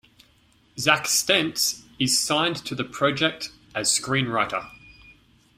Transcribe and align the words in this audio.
Zack 0.79 1.05
Stentz 1.05 1.83
is 1.99 2.17
signed 2.17 2.55
to 2.65 2.73
the 2.73 2.83
project 2.83 3.51
as 3.75 3.91
screenwriter. 3.95 4.67